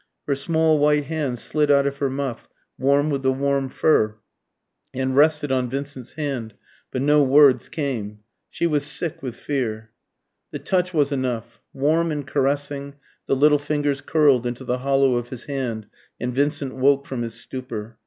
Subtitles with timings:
[0.25, 4.15] Her small white hand slid out of her muff, warm with the warm fur,
[4.95, 6.55] and rested on Vincent's hand;
[6.89, 8.21] but no words came.
[8.49, 9.91] She was sick with fear.
[10.49, 11.61] The touch was enough.
[11.71, 12.95] Warm and caressing,
[13.27, 15.85] the little fingers curled into the hollow of his hand
[16.19, 17.99] and Vincent woke from his stupor.